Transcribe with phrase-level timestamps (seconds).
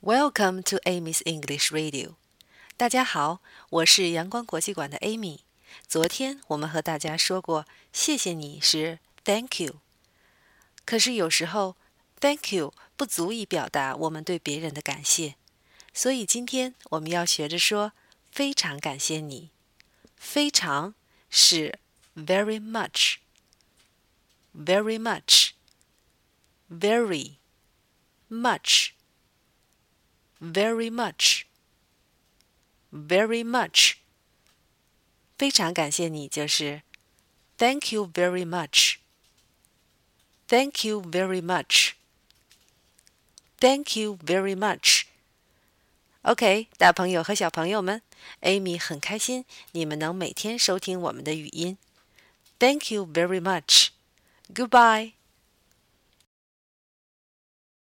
[0.00, 2.14] Welcome to Amy's English Radio。
[2.76, 5.40] 大家好，我是阳光国际馆的 Amy。
[5.88, 9.80] 昨天我们和大家说过，谢谢你是 Thank you。
[10.84, 11.76] 可是有时候
[12.20, 15.34] Thank you 不足以表达我们对别人的感谢，
[15.92, 17.90] 所以今天我们要学着说
[18.30, 19.50] 非常感谢你。
[20.16, 20.94] 非常
[21.28, 21.80] 是
[22.14, 23.18] very much，very
[26.70, 27.32] much，very
[28.30, 28.90] much。
[30.40, 31.42] Very much,
[32.92, 33.94] very much。
[35.36, 36.82] 非常感谢你，就是
[37.56, 38.96] Thank you very much.
[40.48, 41.92] Thank you very much.
[43.60, 45.02] Thank you very much.
[46.22, 48.02] OK，大朋友和小朋友们
[48.42, 51.76] ，Amy 很开心你们能每天收听我们的语音。
[52.58, 53.88] Thank you very much.
[54.52, 55.17] Goodbye.